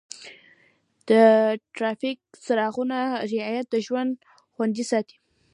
[1.09, 1.11] د
[1.75, 2.99] ټرافیک څراغونو
[3.33, 4.11] رعایت د ژوند
[4.53, 5.17] خوندي ساتي.